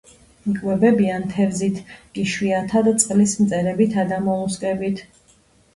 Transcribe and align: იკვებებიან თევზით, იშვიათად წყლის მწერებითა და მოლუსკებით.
იკვებებიან 0.51 1.25
თევზით, 1.33 1.81
იშვიათად 2.23 2.91
წყლის 3.05 3.39
მწერებითა 3.45 4.09
და 4.15 4.23
მოლუსკებით. 4.31 5.07